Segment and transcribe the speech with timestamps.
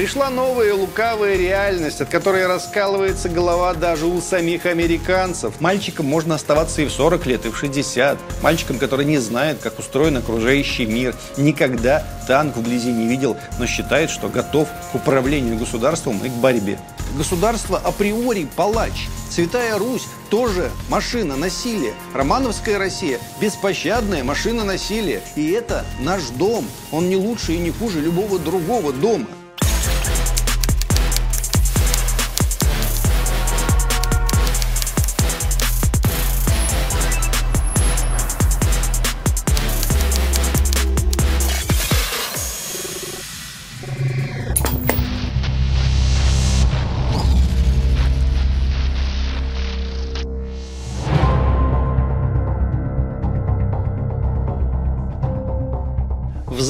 [0.00, 5.60] Пришла новая лукавая реальность, от которой раскалывается голова даже у самих американцев.
[5.60, 8.16] Мальчикам можно оставаться и в 40 лет, и в 60.
[8.40, 14.08] Мальчикам, который не знает, как устроен окружающий мир, никогда танк вблизи не видел, но считает,
[14.08, 16.78] что готов к управлению государством и к борьбе.
[17.18, 19.06] Государство априори палач.
[19.30, 21.92] Святая Русь тоже машина насилия.
[22.14, 25.20] Романовская Россия– беспощадная машина насилия.
[25.36, 26.64] И это наш дом.
[26.90, 29.26] Он не лучше и не хуже любого другого дома.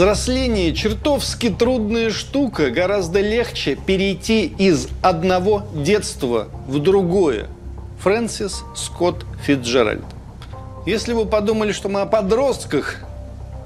[0.00, 2.70] Взросление чертовски трудная штука.
[2.70, 7.48] Гораздо легче перейти из одного детства в другое.
[8.02, 10.06] Фрэнсис Скотт Фитджеральд.
[10.86, 12.96] Если вы подумали, что мы о подростках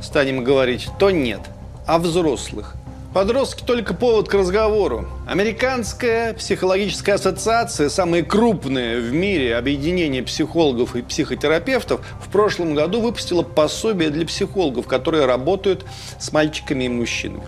[0.02, 1.38] станем говорить, то нет,
[1.86, 2.74] о взрослых.
[3.14, 5.06] Подростки только повод к разговору.
[5.28, 13.44] Американская психологическая ассоциация, самое крупное в мире объединение психологов и психотерапевтов, в прошлом году выпустила
[13.44, 15.86] пособие для психологов, которые работают
[16.18, 17.44] с мальчиками и мужчинами.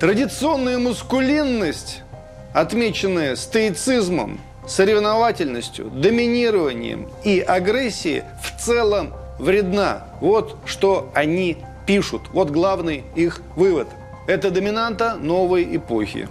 [0.00, 2.00] Традиционная мускулинность,
[2.52, 10.08] отмеченная стоицизмом, соревновательностью, доминированием и агрессией, в целом вредна.
[10.20, 12.22] Вот что они пишут.
[12.32, 13.86] Вот главный их вывод–
[14.26, 16.28] это доминанта новой эпохи.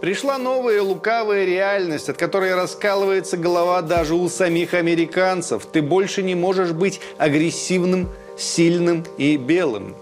[0.00, 5.66] Пришла новая лукавая реальность, от которой раскалывается голова даже у самих американцев.
[5.66, 9.94] Ты больше не можешь быть агрессивным, сильным и белым.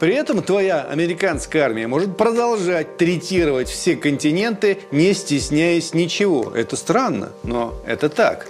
[0.00, 6.52] При этом твоя американская армия может продолжать третировать все континенты, не стесняясь ничего.
[6.54, 8.48] Это странно, но это так.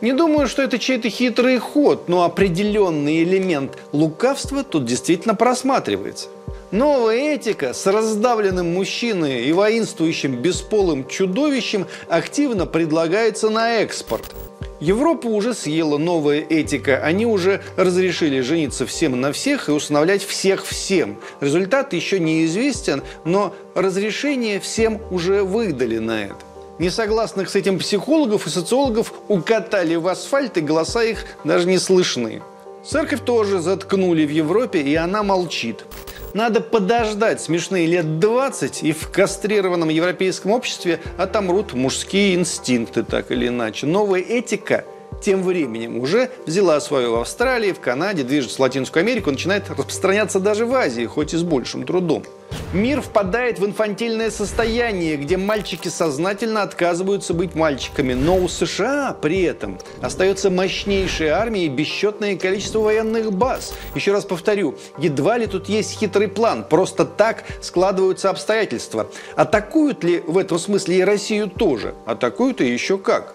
[0.00, 6.28] Не думаю, что это чей-то хитрый ход, но определенный элемент лукавства тут действительно просматривается.
[6.70, 14.34] Новая этика с раздавленным мужчиной и воинствующим бесполым чудовищем активно предлагается на экспорт.
[14.80, 16.96] Европа уже съела новая этика.
[17.04, 21.18] Они уже разрешили жениться всем на всех и усыновлять всех всем.
[21.40, 26.49] Результат еще неизвестен, но разрешение всем уже выдали на это.
[26.80, 32.40] Несогласных с этим психологов и социологов укатали в асфальт, и голоса их даже не слышны.
[32.82, 35.84] Церковь тоже заткнули в Европе, и она молчит.
[36.32, 43.48] Надо подождать смешные лет 20, и в кастрированном европейском обществе отомрут мужские инстинкты, так или
[43.48, 43.86] иначе.
[43.86, 44.86] Новая этика
[45.20, 50.40] тем временем уже взяла свое в Австралии, в Канаде, движется в Латинскую Америку, начинает распространяться
[50.40, 52.24] даже в Азии, хоть и с большим трудом.
[52.72, 58.14] Мир впадает в инфантильное состояние, где мальчики сознательно отказываются быть мальчиками.
[58.14, 63.74] Но у США при этом остается мощнейшая армия и бесчетное количество военных баз.
[63.94, 66.64] Еще раз повторю, едва ли тут есть хитрый план.
[66.64, 69.10] Просто так складываются обстоятельства.
[69.34, 71.94] Атакуют ли в этом смысле и Россию тоже?
[72.06, 73.34] Атакуют и еще как.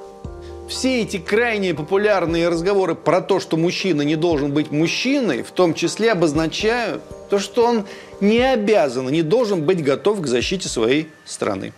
[0.67, 5.75] Все эти крайне популярные разговоры про то, что мужчина не должен быть мужчиной, в том
[5.75, 7.85] числе обозначают то, что он
[8.19, 11.71] не обязан не должен быть готов к защите своей страны.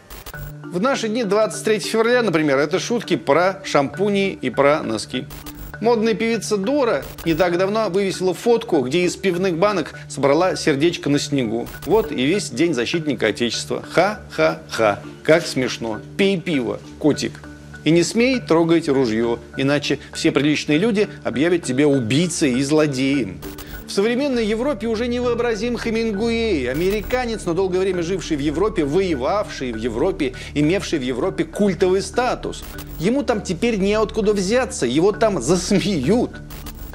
[0.64, 5.26] В наши дни, 23 февраля, например, это шутки про шампуни и про носки.
[5.82, 11.20] Модная певица Дора не так давно вывесила фотку, где из пивных банок собрала сердечко на
[11.20, 11.68] снегу.
[11.86, 13.84] Вот и весь день защитника Отечества.
[13.92, 15.00] Ха-ха-ха.
[15.24, 16.00] Как смешно.
[16.18, 17.34] Пей пиво, котик.
[17.88, 23.40] И не смей трогать ружье, иначе все приличные люди объявят тебя убийцей и злодеем.
[23.88, 29.78] В современной Европе уже невообразим Хемингуэй, американец, но долгое время живший в Европе, воевавший в
[29.78, 32.66] Европе, имевший в Европе культовый статус.
[33.00, 36.32] Ему там теперь неоткуда взяться, его там засмеют.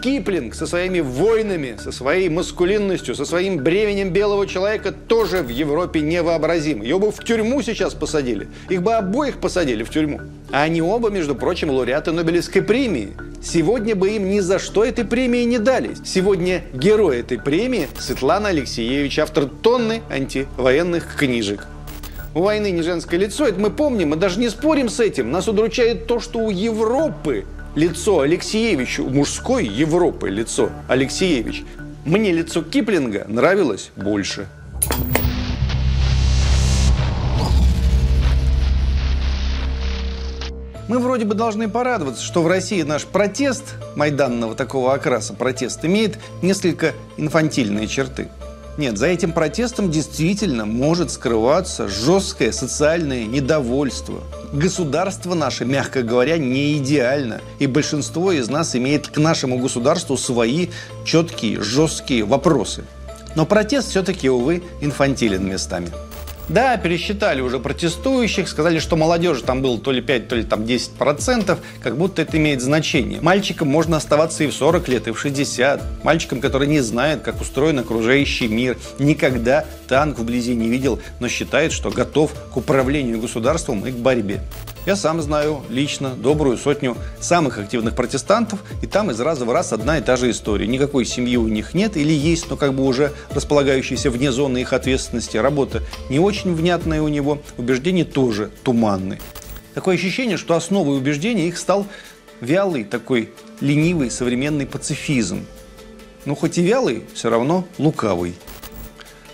[0.03, 6.01] Киплинг со своими войнами, со своей маскулинностью, со своим бременем белого человека тоже в Европе
[6.01, 6.83] невообразим.
[6.83, 8.49] Его бы в тюрьму сейчас посадили.
[8.69, 10.21] Их бы обоих посадили в тюрьму.
[10.51, 13.11] А они оба, между прочим, лауреаты Нобелевской премии.
[13.41, 15.95] Сегодня бы им ни за что этой премии не дали.
[16.05, 21.67] Сегодня герой этой премии Светлана Алексеевич, автор тонны антивоенных книжек.
[22.35, 25.31] У войны не женское лицо, это мы помним, мы даже не спорим с этим.
[25.31, 27.45] Нас удручает то, что у Европы
[27.75, 31.65] лицо Алексеевичу, мужской Европы лицо Алексеевич,
[32.05, 34.47] мне лицо Киплинга нравилось больше.
[40.89, 46.19] Мы вроде бы должны порадоваться, что в России наш протест майданного такого окраса, протест, имеет
[46.43, 48.29] несколько инфантильные черты.
[48.79, 54.23] Нет, за этим протестом действительно может скрываться жесткое социальное недовольство.
[54.53, 57.43] Государство наше, мягко говоря, не идеально.
[57.59, 60.69] И большинство из нас имеет к нашему государству свои
[61.05, 62.85] четкие, жесткие вопросы.
[63.35, 65.89] Но протест все-таки, увы, инфантилен местами.
[66.49, 70.67] Да, пересчитали уже протестующих, сказали, что молодежи там было то ли 5, то ли там
[70.67, 73.21] 10 процентов, как будто это имеет значение.
[73.21, 76.05] Мальчикам можно оставаться и в 40 лет, и в 60.
[76.05, 81.73] Мальчикам, которые не знают, как устроен окружающий мир, никогда танк вблизи не видел, но считает,
[81.73, 84.41] что готов к управлению государством и к борьбе.
[84.85, 89.73] Я сам знаю лично добрую сотню самых активных протестантов, и там из раза в раз
[89.73, 90.67] одна и та же история.
[90.67, 94.73] Никакой семьи у них нет или есть, но как бы уже располагающаяся вне зоны их
[94.73, 95.37] ответственности.
[95.37, 99.21] Работа не очень внятная у него, убеждения тоже туманные.
[99.75, 101.87] Такое ощущение, что основой убеждений их стал
[102.41, 103.31] вялый такой
[103.61, 105.47] ленивый современный пацифизм.
[106.25, 108.35] Но хоть и вялый, все равно лукавый.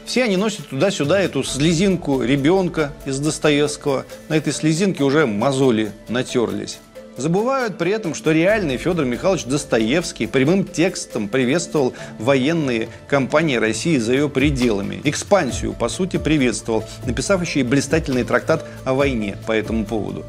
[0.08, 4.06] Все они носят туда-сюда эту слезинку ребенка из Достоевского.
[4.30, 6.78] На этой слезинке уже мозоли натерлись.
[7.18, 14.14] Забывают при этом, что реальный Федор Михайлович Достоевский прямым текстом приветствовал военные кампании России за
[14.14, 15.02] ее пределами.
[15.04, 20.24] Экспансию, по сути, приветствовал, написав еще и блистательный трактат о войне по этому поводу.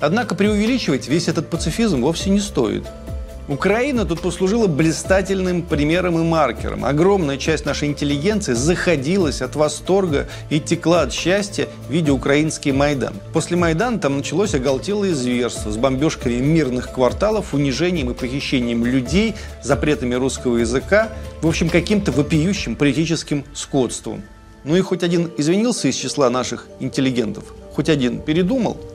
[0.00, 2.84] Однако преувеличивать весь этот пацифизм вовсе не стоит–
[3.48, 6.84] Украина тут послужила блистательным примером и маркером.
[6.84, 13.14] Огромная часть нашей интеллигенции заходилась от восторга и текла от счастья, видя украинский Майдан.
[13.32, 20.14] После Майдана там началось оголтелое зверство с бомбежками мирных кварталов, унижением и похищением людей, запретами
[20.14, 21.08] русского языка,
[21.40, 24.22] в общем, каким-то вопиющим политическим скотством.
[24.62, 28.76] Ну и хоть один извинился из числа наших интеллигентов, хоть один передумал–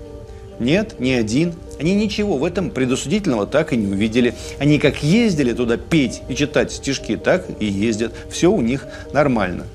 [0.60, 1.54] нет, ни один.
[1.80, 4.34] Они ничего в этом предусудительного так и не увидели.
[4.60, 8.14] Они как ездили туда петь и читать стишки, так и ездят.
[8.30, 9.66] Все у них нормально.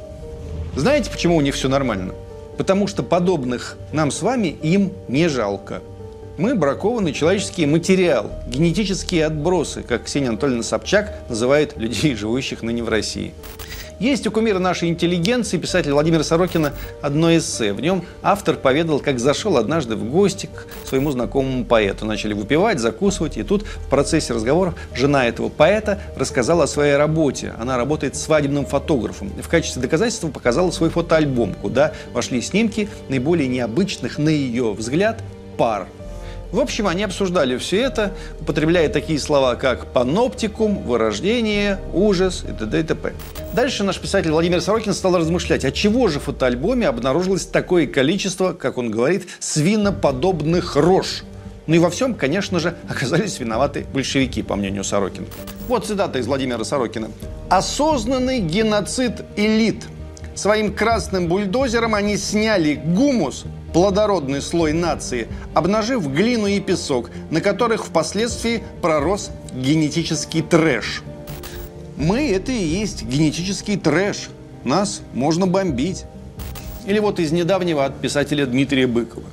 [0.74, 2.14] Знаете, почему у них все нормально?
[2.56, 5.82] Потому что подобных нам с вами им не жалко.
[6.38, 12.88] Мы бракованный человеческий материал, генетические отбросы, как Ксения Анатольевна Собчак называет людей, живущих ныне в
[12.88, 13.34] России.
[14.02, 16.72] Есть у кумира нашей интеллигенции, писателя Владимира Сорокина,
[17.02, 17.72] одно эссе.
[17.72, 22.04] В нем автор поведал, как зашел однажды в гости к своему знакомому поэту.
[22.04, 27.54] Начали выпивать, закусывать, и тут в процессе разговоров жена этого поэта рассказала о своей работе.
[27.60, 29.30] Она работает свадебным фотографом.
[29.40, 35.22] В качестве доказательства показала свой фотоальбом, куда вошли снимки наиболее необычных, на ее взгляд,
[35.56, 35.86] пар
[36.52, 42.80] в общем, они обсуждали все это, употребляя такие слова, как паноптикум, вырождение, ужас и т.д.
[42.80, 43.14] и т.п.
[43.54, 48.52] Дальше наш писатель Владимир Сорокин стал размышлять, от чего же в фотоальбоме обнаружилось такое количество,
[48.52, 51.22] как он говорит, свиноподобных рож.
[51.66, 55.26] Ну и во всем, конечно же, оказались виноваты большевики, по мнению Сорокина.
[55.68, 57.08] Вот цитата из Владимира Сорокина.
[57.48, 59.84] «Осознанный геноцид элит.
[60.34, 67.86] Своим красным бульдозером они сняли гумус плодородный слой нации, обнажив глину и песок, на которых
[67.86, 71.02] впоследствии пророс генетический трэш.
[71.96, 74.28] Мы– это и есть генетический трэш.
[74.64, 76.04] Нас можно бомбить.
[76.86, 79.26] Или вот из недавнего от писателя Дмитрия Быкова.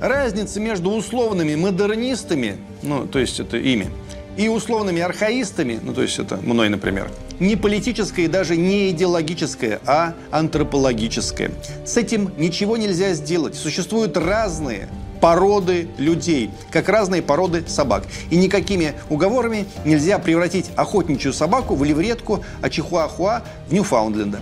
[0.00, 3.90] Разница между условными модернистами, ну, то есть это ими,
[4.40, 7.10] и условными архаистами, ну, то есть это мной, например,
[7.40, 11.50] не политическое и даже не идеологическое, а антропологическое.
[11.84, 13.54] С этим ничего нельзя сделать.
[13.54, 14.88] Существуют разные
[15.20, 18.04] породы людей, как разные породы собак.
[18.30, 24.40] И никакими уговорами нельзя превратить охотничью собаку в левретку, а чихуахуа в Ньюфаундленда.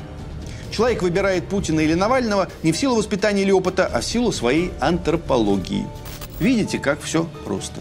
[0.70, 4.70] Человек выбирает Путина или Навального не в силу воспитания или опыта, а в силу своей
[4.78, 5.84] антропологии.
[6.38, 7.80] Видите, как все просто.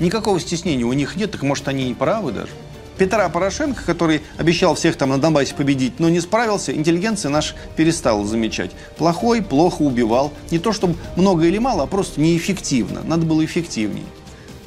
[0.00, 2.50] Никакого стеснения у них нет, так может они и правы даже.
[2.98, 8.26] Петра Порошенко, который обещал всех там на Донбассе победить, но не справился, интеллигенция наш перестала
[8.26, 8.72] замечать.
[8.96, 10.32] Плохой, плохо убивал.
[10.50, 13.02] Не то чтобы много или мало, а просто неэффективно.
[13.04, 14.04] Надо было эффективнее.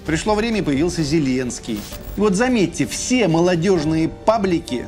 [0.06, 1.80] Пришло время, и появился Зеленский.
[2.18, 4.88] И вот заметьте, все молодежные паблики,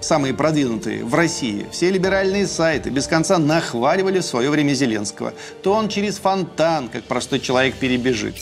[0.00, 5.32] самые продвинутые в России, все либеральные сайты без конца нахваливали в свое время Зеленского.
[5.62, 8.34] То он через фонтан, как простой человек, перебежит.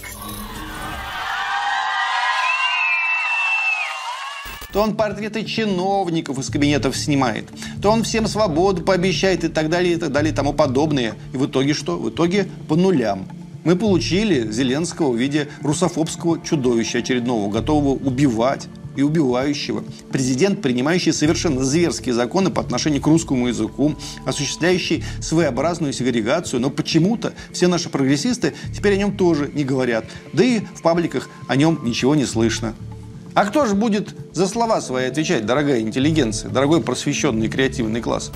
[4.79, 7.47] То он портреты чиновников из кабинетов снимает,
[7.83, 11.17] то он всем свободу пообещает и так далее, и так далее, и тому подобное.
[11.35, 11.99] И в итоге что?
[11.99, 13.27] В итоге по нулям.
[13.65, 19.83] Мы получили Зеленского в виде русофобского чудовища очередного, готового убивать и убивающего.
[20.13, 27.33] Президент, принимающий совершенно зверские законы по отношению к русскому языку, осуществляющий своеобразную сегрегацию, но почему-то
[27.53, 30.05] все наши прогрессисты теперь о нем тоже не говорят.
[30.33, 32.77] Да и в пабликах о нем ничего не слышно.
[33.39, 38.33] А кто же будет за слова свои отвечать, дорогая интеллигенция, дорогой просвещенный креативный класс?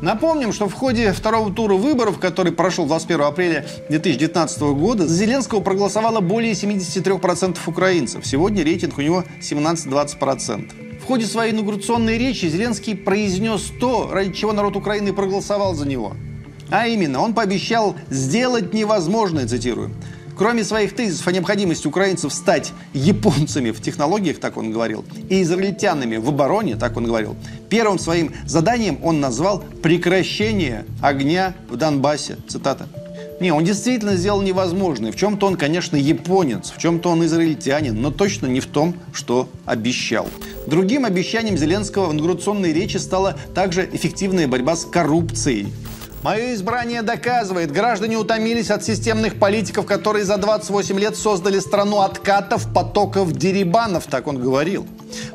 [0.00, 5.58] Напомним, что в ходе второго тура выборов, который прошел 21 апреля 2019 года, за Зеленского
[5.58, 8.24] проголосовало более 73% украинцев.
[8.24, 11.00] Сегодня рейтинг у него 17-20%.
[11.00, 16.12] В ходе своей инаугурационной речи Зеленский произнес то, ради чего народ Украины проголосовал за него.
[16.70, 19.90] А именно, он пообещал сделать невозможное, цитирую,
[20.36, 26.16] Кроме своих тезисов о необходимости украинцев стать японцами в технологиях, так он говорил, и израильтянами
[26.16, 27.36] в обороне, так он говорил,
[27.68, 32.38] первым своим заданием он назвал прекращение огня в Донбассе.
[32.48, 32.88] Цитата.
[33.40, 35.12] Не, он действительно сделал невозможное.
[35.12, 39.48] В чем-то он, конечно, японец, в чем-то он израильтянин, но точно не в том, что
[39.66, 40.28] обещал.
[40.66, 45.68] Другим обещанием Зеленского в инаугурационной речи стала также эффективная борьба с коррупцией.
[46.24, 52.72] Мое избрание доказывает, граждане утомились от системных политиков, которые за 28 лет создали страну откатов,
[52.72, 54.86] потоков, дерибанов, так он говорил.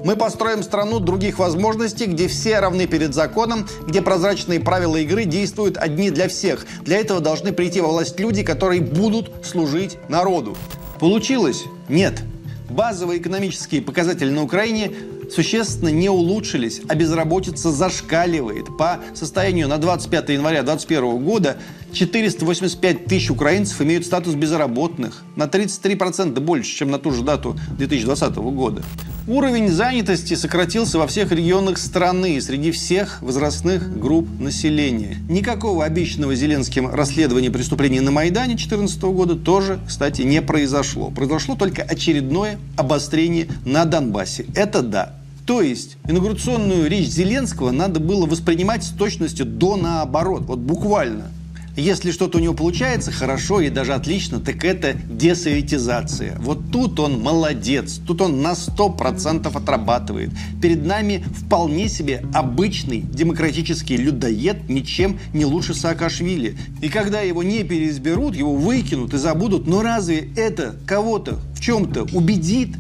[0.04, 5.78] Мы построим страну других возможностей, где все равны перед законом, где прозрачные правила игры действуют
[5.78, 6.66] одни для всех.
[6.82, 10.58] Для этого должны прийти во власть люди, которые будут служить народу.
[11.00, 11.66] Получилось?
[11.88, 12.24] Нет.
[12.68, 14.92] Базовые экономические показатели на Украине
[15.32, 18.78] существенно не улучшились, а безработица зашкаливает.
[18.78, 21.58] По состоянию на 25 января 2021 года
[21.94, 28.36] 485 тысяч украинцев имеют статус безработных, на 33% больше, чем на ту же дату 2020
[28.36, 28.84] года.
[29.28, 35.18] Уровень занятости сократился во всех регионах страны среди всех возрастных групп населения.
[35.30, 41.12] Никакого обещанного Зеленским расследования преступлений на Майдане 2014 года тоже, кстати, не произошло.
[41.12, 44.46] Произошло только очередное обострение на Донбассе.
[44.56, 45.19] Это да.
[45.50, 51.32] То есть инаугурационную речь Зеленского надо было воспринимать с точностью до наоборот, вот буквально.
[51.76, 56.38] Если что-то у него получается хорошо и даже отлично, так это десоветизация.
[56.38, 60.30] Вот тут он молодец, тут он на 100% отрабатывает.
[60.62, 66.60] Перед нами вполне себе обычный демократический людоед, ничем не лучше Саакашвили.
[66.80, 72.04] И когда его не переизберут, его выкинут и забудут, но разве это кого-то в чем-то
[72.14, 72.76] убедит?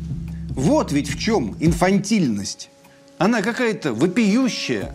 [0.59, 2.69] Вот ведь в чем инфантильность.
[3.17, 4.91] Она какая-то вопиющая.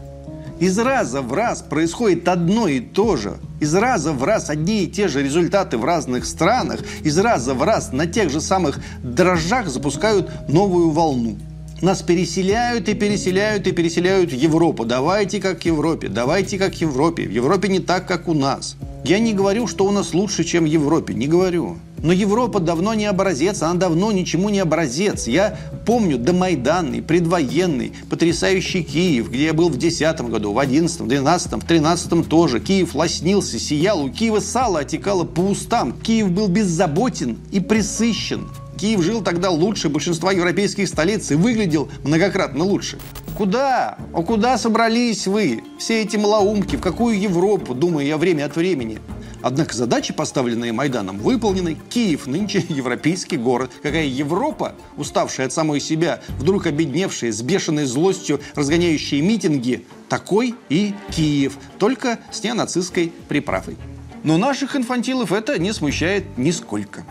[0.60, 3.38] Из раза в раз происходит одно и то же.
[3.60, 6.80] Из раза в раз одни и те же результаты в разных странах.
[7.02, 11.38] Из раза в раз на тех же самых дрожжах запускают новую волну.
[11.80, 14.84] Нас переселяют и переселяют и переселяют в Европу.
[14.84, 17.26] Давайте как в Европе, давайте как в Европе.
[17.26, 18.76] В Европе не так, как у нас.
[19.02, 21.78] Я не говорю, что у нас лучше, чем в Европе, не говорю.
[22.04, 25.26] Но Европа давно не образец, она давно ничему не образец.
[25.26, 31.06] Я помню домайданный, предвоенный, потрясающий Киев, где я был в 10 году, в 11, в
[31.08, 32.60] 12, в 13 тоже.
[32.60, 35.92] Киев лоснился, сиял, у Киева сало отекало по устам.
[35.92, 38.50] Киев был беззаботен и присыщен.
[38.76, 42.98] Киев жил тогда лучше большинства европейских столиц и выглядел многократно лучше.
[43.34, 43.96] Куда?
[44.12, 45.62] А куда собрались вы?
[45.78, 48.98] Все эти малоумки, в какую Европу, думаю я время от времени.
[49.44, 51.76] Однако задачи, поставленные Майданом, выполнены.
[51.90, 53.70] Киев нынче европейский город.
[53.82, 60.94] Какая Европа, уставшая от самой себя, вдруг обедневшая, с бешеной злостью, разгоняющая митинги, такой и
[61.10, 63.76] Киев, только с неонацистской приправой.
[64.22, 67.04] Но наших инфантилов это не смущает нисколько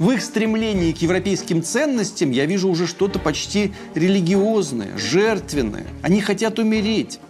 [0.00, 5.86] в их стремлении к европейским ценностям я вижу уже что-то почти религиозное, жертвенное.
[6.00, 7.20] Они хотят умереть.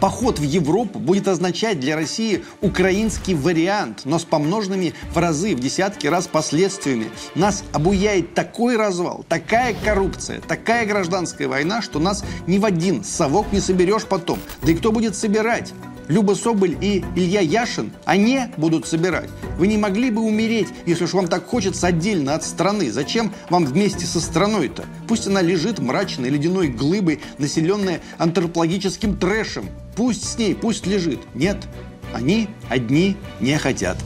[0.00, 5.60] Поход в Европу будет означать для России украинский вариант, но с помноженными в разы, в
[5.60, 7.10] десятки раз последствиями.
[7.34, 13.52] Нас обуяет такой развал, такая коррупция, такая гражданская война, что нас ни в один совок
[13.52, 14.38] не соберешь потом.
[14.62, 15.72] Да и кто будет собирать?
[16.08, 19.28] Люба Соболь и Илья Яшин, они будут собирать.
[19.58, 22.90] Вы не могли бы умереть, если уж вам так хочется отдельно от страны.
[22.90, 24.84] Зачем вам вместе со страной-то?
[25.06, 29.68] Пусть она лежит мрачной ледяной глыбой, населенная антропологическим трэшем.
[29.96, 31.20] Пусть с ней, пусть лежит.
[31.34, 31.66] Нет,
[32.14, 33.98] они одни не хотят.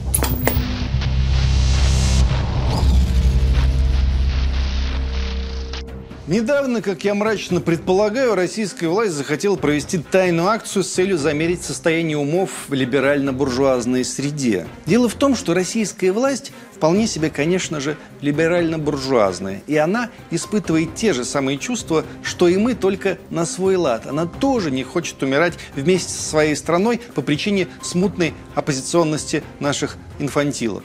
[6.28, 12.16] Недавно, как я мрачно предполагаю, российская власть захотела провести тайную акцию с целью замерить состояние
[12.16, 14.68] умов в либерально-буржуазной среде.
[14.86, 19.62] Дело в том, что российская власть вполне себе, конечно же, либерально-буржуазная.
[19.66, 24.06] И она испытывает те же самые чувства, что и мы, только на свой лад.
[24.06, 30.84] Она тоже не хочет умирать вместе со своей страной по причине смутной оппозиционности наших инфантилов.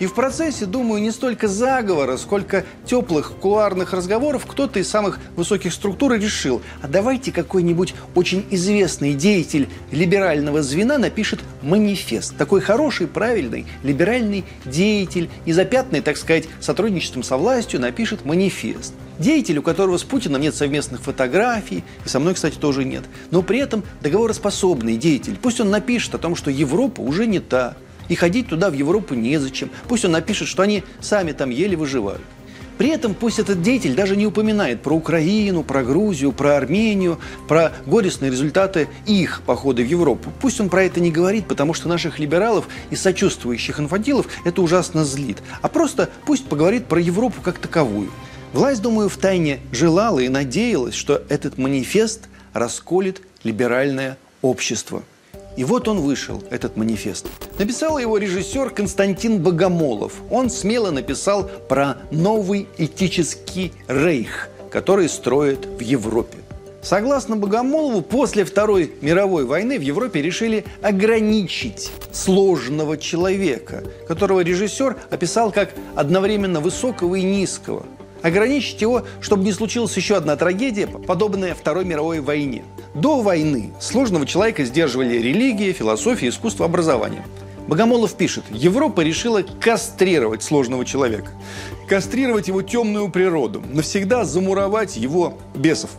[0.00, 5.74] И в процессе, думаю, не столько заговора, сколько теплых кулуарных разговоров кто-то из самых высоких
[5.74, 12.34] структур решил, а давайте какой-нибудь очень известный деятель либерального звена напишет манифест.
[12.38, 18.94] Такой хороший, правильный, либеральный деятель, незапятный, так сказать, сотрудничеством со властью напишет манифест.
[19.18, 23.42] Деятель, у которого с Путиным нет совместных фотографий, и со мной, кстати, тоже нет, но
[23.42, 25.36] при этом договороспособный деятель.
[25.36, 27.76] Пусть он напишет о том, что Европа уже не та,
[28.10, 29.70] и ходить туда, в Европу, незачем.
[29.88, 32.20] Пусть он напишет, что они сами там еле выживают.
[32.76, 37.72] При этом пусть этот деятель даже не упоминает про Украину, про Грузию, про Армению, про
[37.86, 40.32] горестные результаты их похода в Европу.
[40.40, 45.04] Пусть он про это не говорит, потому что наших либералов и сочувствующих инфантилов это ужасно
[45.04, 45.42] злит.
[45.62, 48.10] А просто пусть поговорит про Европу как таковую.
[48.54, 55.02] Власть, думаю, в тайне желала и надеялась, что этот манифест расколет либеральное общество.
[55.56, 57.26] И вот он вышел, этот манифест.
[57.58, 60.14] Написал его режиссер Константин Богомолов.
[60.30, 66.38] Он смело написал про новый этический рейх, который строят в Европе.
[66.82, 75.52] Согласно Богомолову, после Второй мировой войны в Европе решили ограничить сложного человека, которого режиссер описал
[75.52, 77.84] как одновременно высокого и низкого.
[78.22, 82.64] Ограничить его, чтобы не случилась еще одна трагедия, подобная Второй мировой войне.
[82.94, 87.24] До войны сложного человека сдерживали религия, философия, искусство, образование.
[87.68, 91.30] Богомолов пишет, Европа решила кастрировать сложного человека.
[91.88, 95.90] Кастрировать его темную природу, навсегда замуровать его бесов.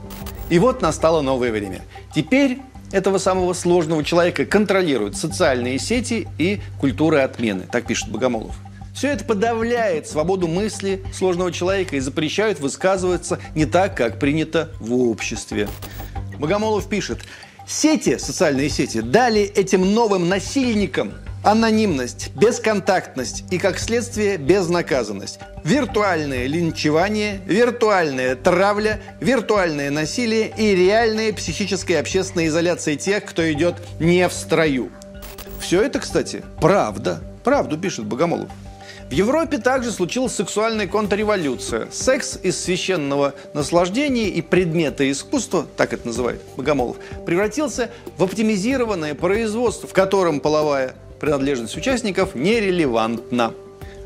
[0.50, 1.82] И вот настало новое время.
[2.14, 2.60] Теперь
[2.92, 8.56] этого самого сложного человека контролируют социальные сети и культура отмены, так пишет Богомолов.
[8.94, 14.94] Все это подавляет свободу мысли сложного человека и запрещают высказываться не так, как принято в
[14.94, 15.70] обществе.
[16.42, 17.20] Богомолов пишет,
[17.68, 25.40] сети, социальные сети, дали этим новым насильникам анонимность, бесконтактность и, как следствие, безнаказанность.
[25.64, 34.28] Виртуальное линчевание, виртуальная травля, виртуальное насилие и реальная психическая общественная изоляция тех, кто идет не
[34.28, 34.90] в строю.
[35.60, 37.22] Все это, кстати, правда.
[37.44, 38.50] Правду пишет Богомолов.
[39.10, 41.90] В Европе также случилась сексуальная контрреволюция.
[41.92, 49.90] Секс из священного наслаждения и предмета искусства, так это называет Богомолов, превратился в оптимизированное производство,
[49.90, 53.54] в котором половая принадлежность участников нерелевантна.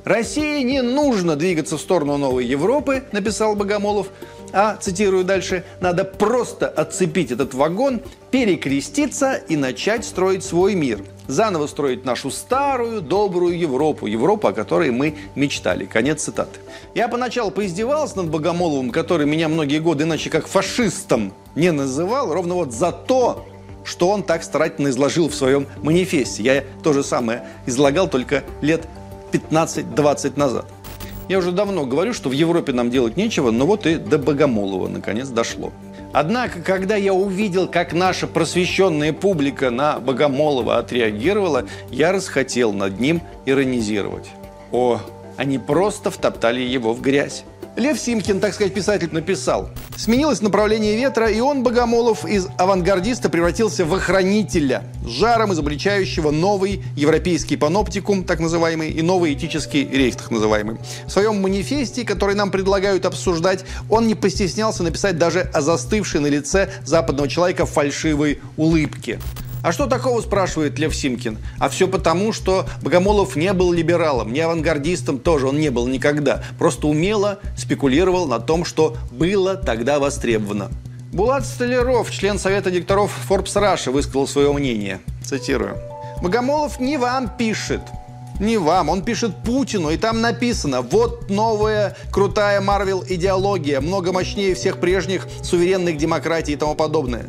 [0.05, 4.07] России не нужно двигаться в сторону новой Европы, написал Богомолов,
[4.53, 11.67] а, цитирую дальше, надо просто отцепить этот вагон, перекреститься и начать строить свой мир– заново
[11.67, 15.85] строить нашу старую, добрую Европу, Европу, о которой мы мечтали.
[15.85, 16.59] Конец цитаты.
[16.93, 22.55] Я поначалу поиздевался над Богомоловым, который меня многие годы иначе как фашистом не называл, ровно
[22.55, 23.45] вот за то,
[23.83, 26.43] что он так старательно изложил в своем манифесте.
[26.43, 28.87] Я то же самое излагал только лет
[29.31, 30.65] 15-20 назад.
[31.27, 34.87] Я уже давно говорю, что в Европе нам делать нечего, но вот и до Богомолова
[34.87, 35.71] наконец дошло.
[36.17, 43.21] Однако, когда я увидел, как наша просвещенная публика на Богомолова отреагировала, я расхотел над ним
[43.45, 44.29] иронизировать.
[44.71, 45.01] О,
[45.35, 47.43] они просто втоптали его в грязь.
[47.77, 49.69] Лев Симкин, так сказать, писатель, написал.
[49.97, 57.57] Сменилось направление ветра, и он, Богомолов, из авангардиста превратился в охранителя, жаром изобличающего новый европейский
[57.57, 60.77] паноптикум, так называемый, и новый этический рейх, так называемый.
[61.05, 66.27] В своем манифесте, который нам предлагают обсуждать, он не постеснялся написать даже о застывшей на
[66.27, 69.19] лице западного человека фальшивой улыбке.
[69.65, 71.39] А что такого, спрашивает Лев Симкин?
[71.57, 76.43] А все потому, что Богомолов не был либералом, не авангардистом тоже он не был никогда.
[76.59, 80.69] Просто умело спекулировал на том, что было тогда востребовано.
[81.11, 84.99] Булат Столяров, член Совета директоров Forbes Russia, высказал свое мнение.
[85.23, 85.75] Цитирую.
[86.21, 87.81] «Богомолов не вам пишет,
[88.39, 94.53] не вам, он пишет Путину, и там написано, вот новая крутая Марвел идеология, много мощнее
[94.53, 97.25] всех прежних суверенных демократий и тому подобное.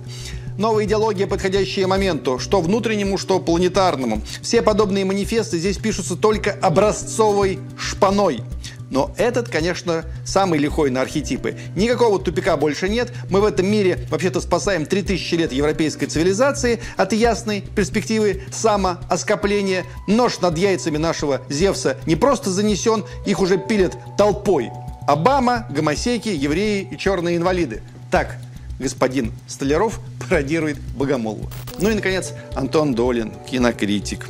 [0.59, 4.23] Новая идеология, подходящая моменту, что внутреннему, что планетарному.
[4.41, 8.43] Все подобные манифесты здесь пишутся только образцовой шпаной.
[8.91, 11.57] Но этот, конечно, самый лихой на архетипы.
[11.75, 13.13] Никакого тупика больше нет.
[13.29, 19.85] Мы в этом мире вообще-то спасаем 3000 лет европейской цивилизации от ясной перспективы самооскопления.
[20.07, 24.71] Нож над яйцами нашего Зевса не просто занесен, их уже пилят толпой.
[25.07, 27.83] Обама, гомосеки, евреи и черные инвалиды.
[28.11, 28.39] Так,
[28.79, 31.49] господин Столяров пародирует Богомолова.
[31.79, 34.27] Ну и, наконец, Антон Долин, кинокритик.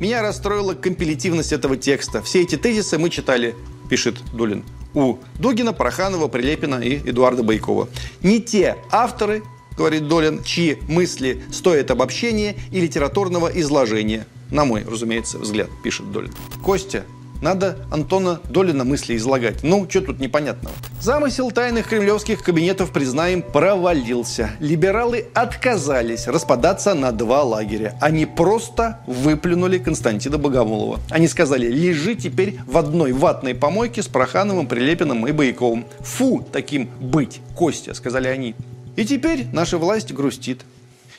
[0.00, 2.22] Меня расстроила компилятивность этого текста.
[2.22, 3.54] Все эти тезисы мы читали,
[3.88, 7.88] пишет Долин, у Дугина, Проханова, Прилепина и Эдуарда Байкова.
[8.22, 9.42] Не те авторы,
[9.76, 14.26] говорит Долин, чьи мысли стоят обобщения и литературного изложения.
[14.50, 16.32] На мой, разумеется, взгляд, пишет Долин.
[16.62, 17.04] Костя,
[17.42, 19.62] Надо Антона Долина мысли излагать.
[19.62, 20.74] Ну, что тут непонятного?
[21.00, 24.50] Замысел тайных кремлевских кабинетов, признаем, провалился.
[24.60, 27.96] Либералы отказались распадаться на два лагеря.
[28.00, 31.00] Они просто выплюнули Константина Богомолова.
[31.10, 35.86] Они сказали, лежи теперь в одной ватной помойке с Прохановым, Прилепиным и Бояковым.
[36.00, 38.54] Фу, таким быть, Костя, сказали они.
[38.96, 40.62] И теперь наша власть грустит.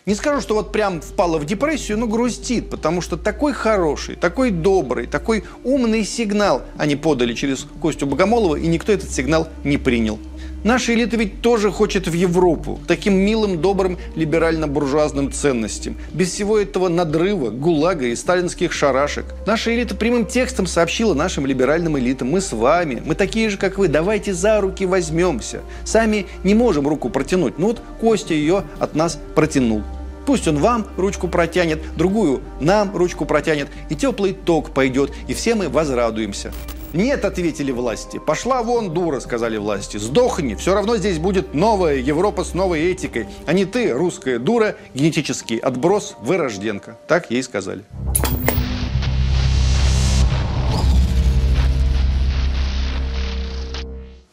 [0.08, 4.52] Не скажу, что вот прям впала в депрессию, но грустит, потому что такой хороший, такой
[4.52, 10.18] добрый, такой умный сигнал они подали через Костю Богомолова, и никто этот сигнал не принял.
[10.64, 15.98] Наша элита ведь тоже хочет в Европу, таким милым, добрым, либерально-буржуазным ценностям.
[16.14, 19.26] Без всего этого надрыва, гулага и сталинских шарашек.
[19.46, 23.78] Наша элита прямым текстом сообщила нашим либеральным элитам, мы с вами, мы такие же, как
[23.78, 25.64] вы, давайте за руки возьмемся.
[25.84, 29.84] Сами не можем руку протянуть, ну вот Костя ее от нас протянул.
[30.28, 35.56] Пусть он вам ручку протянет, другую нам ручку протянет, и теплый ток пойдет, и все
[35.56, 36.52] мы возрадуемся.
[36.92, 38.20] Нет, ответили власти.
[38.20, 39.96] Пошла вон, дура, сказали власти.
[39.96, 44.76] Сдохни, все равно здесь будет новая Европа с новой этикой, а не ты, русская дура,
[44.94, 46.98] генетический отброс, вырожденка.
[47.08, 47.86] Так ей сказали.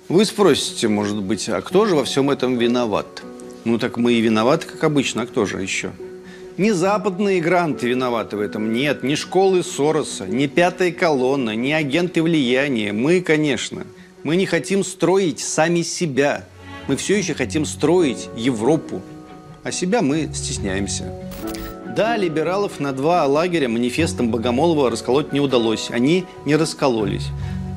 [0.08, 3.22] Вы спросите, может быть, а кто же во всем этом виноват?
[3.64, 5.92] Ну так мы и виноваты, как обычно, а кто же еще?
[6.58, 12.22] Не западные гранты виноваты в этом, нет, не школы Сороса, не пятая колонна, не агенты
[12.22, 12.92] влияния.
[12.92, 13.84] Мы, конечно,
[14.22, 16.44] мы не хотим строить сами себя.
[16.86, 19.02] Мы все еще хотим строить Европу,
[19.62, 21.12] а себя мы стесняемся.
[21.96, 25.90] Да, либералов на два лагеря манифестом Богомолова расколоть не удалось.
[25.90, 27.28] Они не раскололись.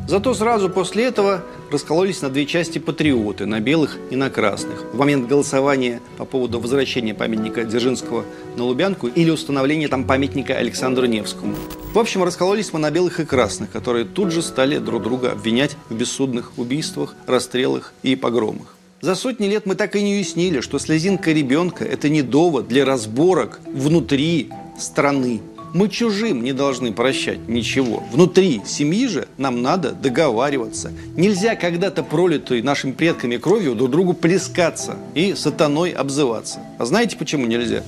[0.08, 4.86] Зато сразу после этого раскололись на две части патриоты, на белых и на красных.
[4.94, 8.24] В момент голосования по поводу возвращения памятника Дзержинского
[8.56, 11.56] на Лубянку или установления там памятника Александру Невскому.
[11.94, 15.76] В общем, раскололись мы на белых и красных, которые тут же стали друг друга обвинять
[15.90, 18.78] в бессудных убийствах, расстрелах и погромах.
[19.02, 22.86] За сотни лет мы так и не уяснили, что слезинка ребенка– это не довод для
[22.86, 25.42] разборок внутри страны.
[25.78, 28.04] Мы чужим не должны прощать ничего.
[28.12, 30.92] Внутри семьи же нам надо договариваться.
[31.16, 36.62] Нельзя когда-то пролитой нашими предками кровью друг другу плескаться и сатаной обзываться.
[36.80, 37.84] А знаете, почему нельзя?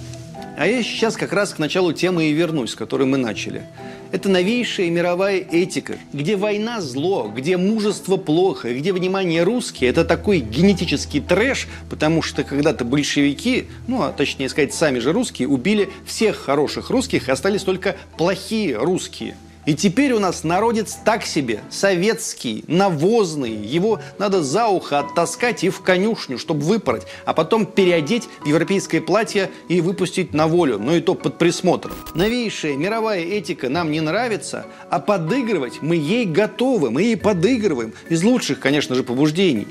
[0.55, 3.63] А я сейчас как раз к началу темы и вернусь, с которой мы начали.
[4.11, 10.39] Это новейшая мировая этика, где война зло, где мужество плохо, где внимание русские– это такой
[10.39, 16.37] генетический трэш, потому что когда-то большевики, ну, а точнее сказать, сами же русские, убили всех
[16.37, 19.35] хороших русских, и остались только плохие русские–
[19.69, 23.53] и теперь у нас народец так себе, советский, навозный.
[23.53, 28.99] Его надо за ухо оттаскать и в конюшню, чтобы выпороть, а потом переодеть в европейское
[28.99, 31.93] платье и выпустить на волю, но и то под присмотром.
[32.15, 37.93] Новейшая мировая этика нам не нравится, а подыгрывать мы ей готовы, мы ей подыгрываем.
[38.09, 39.67] Из лучших, конечно же, побуждений.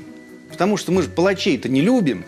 [0.49, 2.23] Потому что мы же палачей-то не любим.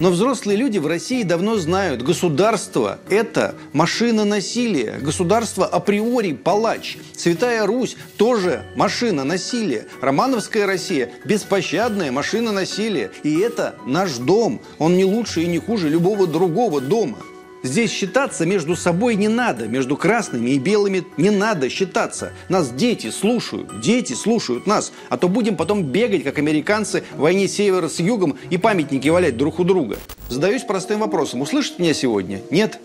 [0.00, 4.98] Но взрослые люди в России давно знают, государство– это машина насилия.
[4.98, 6.96] Государство априори палач.
[7.14, 9.86] Святая Русь– тоже машина насилия.
[10.00, 13.10] Романовская Россия– беспощадная машина насилия.
[13.24, 14.62] И это наш дом.
[14.78, 17.18] Он не лучше и не хуже любого другого дома.
[17.62, 22.32] Здесь считаться между собой не надо, между красными и белыми не надо считаться.
[22.48, 27.48] Нас дети слушают, дети слушают нас, а то будем потом бегать, как американцы в войне
[27.48, 29.98] севера с югом и памятники валять друг у друга.
[30.28, 32.40] Задаюсь простым вопросом, услышат меня сегодня?
[32.50, 32.78] Нет?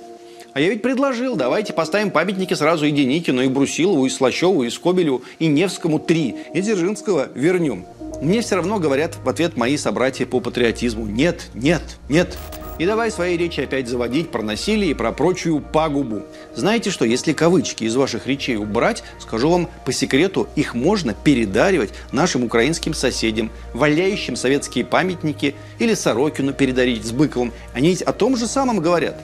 [0.54, 4.70] А я ведь предложил, давайте поставим памятники сразу и Деникину, и Брусилову, и Слащеву, и
[4.70, 7.86] Скобелю, и Невскому три, и Дзержинского вернем.
[8.22, 11.06] Мне все равно говорят в ответ мои собратья по патриотизму.
[11.06, 12.38] Нет, нет, нет.
[12.78, 16.24] И давай свои речи опять заводить про насилие и про прочую пагубу.
[16.56, 21.92] Знаете что, если кавычки из ваших речей убрать, скажу вам по секрету, их можно передаривать
[22.12, 27.54] нашим украинским соседям, валяющим советские памятники или Сорокину передарить с Быковым.
[27.74, 29.22] Они ведь о том же самом говорят.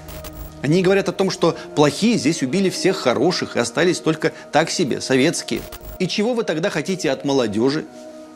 [0.62, 5.02] Они говорят о том, что плохие здесь убили всех хороших и остались только так себе,
[5.02, 5.62] советские.
[6.00, 7.86] И чего вы тогда хотите от молодежи?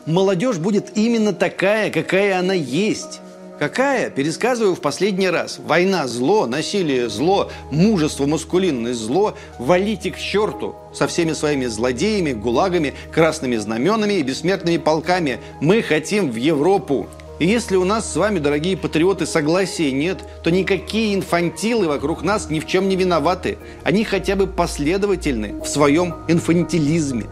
[0.04, 3.20] Молодежь будет именно такая, какая она есть.
[3.58, 4.10] Какая?
[4.10, 5.58] Пересказываю в последний раз.
[5.58, 9.34] Война– зло, насилие– зло, мужество– маскулинность– зло.
[9.58, 15.40] Валите к черту со всеми своими злодеями, гулагами, красными знаменами и бессмертными полками.
[15.62, 17.06] Мы хотим в Европу.
[17.38, 22.50] И если у нас с вами, дорогие патриоты, согласия нет, то никакие инфантилы вокруг нас
[22.50, 23.56] ни в чем не виноваты.
[23.84, 27.24] Они хотя бы последовательны в своем инфантилизме.